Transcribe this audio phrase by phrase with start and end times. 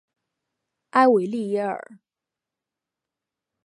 [0.89, 1.99] 埃维利耶尔。